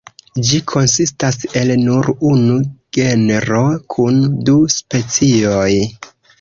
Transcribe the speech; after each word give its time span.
Ĝi 0.45 0.59
konsistas 0.69 1.37
el 1.61 1.73
nur 1.81 2.09
unu 2.31 2.57
genro 2.99 3.63
kun 3.97 4.21
du 4.51 4.59
specioj. 4.81 5.71